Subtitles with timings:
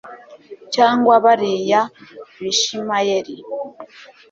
[0.73, 1.81] cyangwa bariya
[2.39, 3.35] bishimayeri